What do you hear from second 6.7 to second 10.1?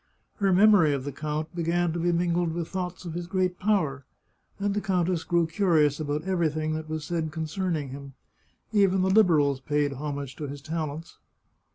that was said concerning him. Even the Liberals paid